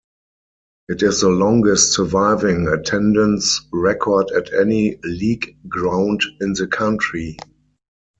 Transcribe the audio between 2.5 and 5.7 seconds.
attendance record at any league